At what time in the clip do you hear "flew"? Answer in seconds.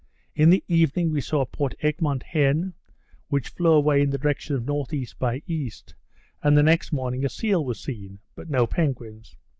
3.49-3.71